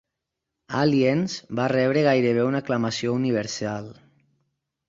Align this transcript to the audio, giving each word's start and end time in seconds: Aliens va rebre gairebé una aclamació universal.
Aliens 0.83 1.35
va 1.59 1.67
rebre 1.75 2.03
gairebé 2.09 2.47
una 2.47 2.65
aclamació 2.65 3.15
universal. 3.19 3.93